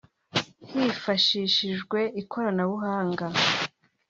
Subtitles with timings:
[0.71, 3.25] Hifashishijwe ikoranabuhanga